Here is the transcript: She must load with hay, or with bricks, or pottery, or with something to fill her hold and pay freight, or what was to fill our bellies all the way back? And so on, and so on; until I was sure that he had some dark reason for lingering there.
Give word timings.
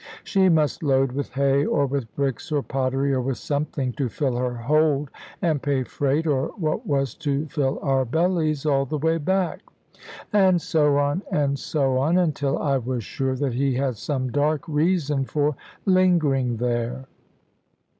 She 0.23 0.49
must 0.49 0.81
load 0.81 1.11
with 1.11 1.29
hay, 1.33 1.63
or 1.63 1.85
with 1.85 2.11
bricks, 2.15 2.51
or 2.51 2.63
pottery, 2.63 3.13
or 3.13 3.21
with 3.21 3.37
something 3.37 3.93
to 3.93 4.09
fill 4.09 4.35
her 4.35 4.55
hold 4.55 5.11
and 5.43 5.61
pay 5.61 5.83
freight, 5.83 6.25
or 6.25 6.47
what 6.57 6.87
was 6.87 7.13
to 7.17 7.45
fill 7.49 7.77
our 7.83 8.03
bellies 8.03 8.65
all 8.65 8.87
the 8.87 8.97
way 8.97 9.19
back? 9.19 9.59
And 10.33 10.59
so 10.59 10.97
on, 10.97 11.21
and 11.31 11.59
so 11.59 11.99
on; 11.99 12.17
until 12.17 12.57
I 12.57 12.77
was 12.79 13.03
sure 13.03 13.35
that 13.35 13.53
he 13.53 13.75
had 13.75 13.95
some 13.95 14.31
dark 14.31 14.67
reason 14.67 15.23
for 15.23 15.55
lingering 15.85 16.57
there. 16.57 17.05